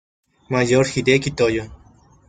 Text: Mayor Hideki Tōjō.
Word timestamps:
Mayor 0.55 0.87
Hideki 0.95 1.33
Tōjō. 1.43 1.69